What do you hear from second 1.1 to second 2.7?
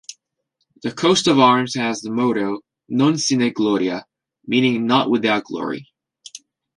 of arms has the motto